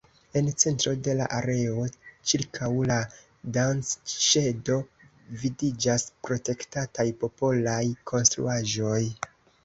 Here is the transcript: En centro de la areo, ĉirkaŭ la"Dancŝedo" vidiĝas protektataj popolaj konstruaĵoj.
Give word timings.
En 0.39 0.47
centro 0.61 0.91
de 1.07 1.13
la 1.17 1.25
areo, 1.39 1.81
ĉirkaŭ 2.29 2.69
la"Dancŝedo" 2.91 4.77
vidiĝas 5.43 6.05
protektataj 6.29 7.05
popolaj 7.25 7.77
konstruaĵoj. 8.13 9.03